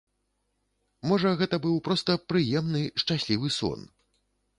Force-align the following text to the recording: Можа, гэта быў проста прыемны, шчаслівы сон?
Можа, 1.09 1.33
гэта 1.41 1.59
быў 1.65 1.75
проста 1.87 2.15
прыемны, 2.33 2.81
шчаслівы 3.03 3.53
сон? 3.59 3.79